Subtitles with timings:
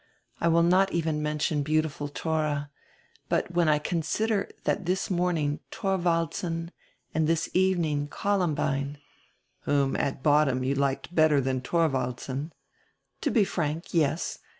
[0.39, 2.71] I will not even mention beautiful Thora,
[3.29, 6.71] but when I con sider that this morning Thorwaldsen
[7.13, 8.97] and this evening Columbine
[9.65, 12.51] —""Whom at bottom you liked better than Thorwaldsen
[13.21, 14.39] —""To be frank, yes.